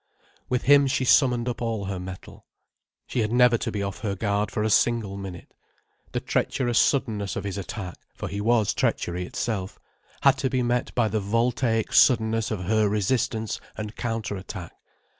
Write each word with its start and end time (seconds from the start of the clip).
With 0.49 0.63
him, 0.63 0.87
she 0.87 1.05
summoned 1.05 1.47
up 1.47 1.61
all 1.61 1.85
her 1.85 1.99
mettle. 1.99 2.47
She 3.05 3.19
had 3.19 3.31
never 3.31 3.55
to 3.59 3.71
be 3.71 3.83
off 3.83 3.99
her 3.99 4.15
guard 4.15 4.49
for 4.49 4.63
a 4.63 4.69
single 4.71 5.15
minute. 5.15 5.53
The 6.13 6.19
treacherous 6.19 6.79
suddenness 6.79 7.35
of 7.35 7.43
his 7.43 7.55
attack—for 7.55 8.27
he 8.27 8.41
was 8.41 8.73
treachery 8.73 9.27
itself—had 9.27 10.39
to 10.39 10.49
be 10.49 10.63
met 10.63 10.91
by 10.95 11.07
the 11.07 11.19
voltaic 11.19 11.93
suddenness 11.93 12.49
of 12.49 12.63
her 12.63 12.89
resistance 12.89 13.61
and 13.77 13.95
counter 13.95 14.35
attack. 14.37 14.71